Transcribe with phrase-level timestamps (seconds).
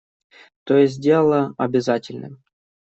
[0.63, 2.41] То есть сделала обязательным.